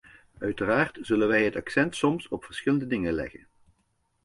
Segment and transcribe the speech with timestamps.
[0.39, 3.47] Uiteraard zullen wij het accent soms op verschillende dingen leggen.